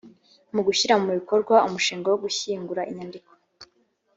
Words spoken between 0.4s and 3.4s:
mu gushyira mu bikorwa umushinga wo gushyingura inyandiko